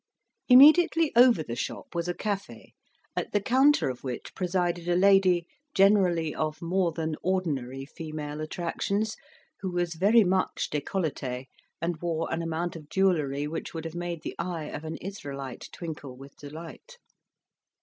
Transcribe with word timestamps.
Immediately 0.49 1.11
over 1.15 1.43
the 1.43 1.55
shop 1.55 1.93
was 1.93 2.07
a 2.07 2.15
cafe, 2.15 2.73
at 3.15 3.33
the 3.33 3.39
counter 3.39 3.87
of 3.87 4.03
which 4.03 4.33
presided 4.33 4.89
a 4.89 4.95
lady, 4.95 5.45
generally 5.75 6.33
of 6.33 6.59
more 6.59 6.91
than 6.91 7.15
ordinary 7.21 7.85
female 7.85 8.41
attractions, 8.41 9.15
who 9.59 9.69
was 9.71 9.93
very 9.93 10.23
much 10.23 10.69
decolletee, 10.71 11.45
and 11.79 12.01
wore 12.01 12.33
an 12.33 12.41
amount 12.41 12.75
of 12.75 12.89
jewellery 12.89 13.45
which 13.45 13.75
would 13.75 13.85
have 13.85 13.93
made 13.93 14.23
the 14.23 14.33
eye 14.39 14.63
of 14.69 14.83
an 14.85 14.97
Israelite 14.97 15.67
twinkle 15.71 16.17
with 16.17 16.35
delight. 16.35 16.97